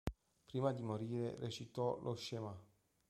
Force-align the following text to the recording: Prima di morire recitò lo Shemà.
Prima 0.47 0.73
di 0.73 0.81
morire 0.81 1.35
recitò 1.37 1.99
lo 1.99 2.15
Shemà. 2.15 2.59